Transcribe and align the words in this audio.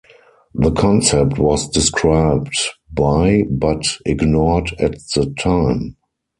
The 0.55 0.71
concept 0.71 1.37
was 1.37 1.69
described 1.69 2.55
by 2.91 3.43
but 3.51 3.99
ignored 4.03 4.73
at 4.79 4.95
the 5.13 5.31
time. 5.37 5.95